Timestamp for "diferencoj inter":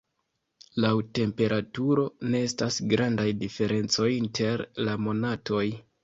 3.41-4.65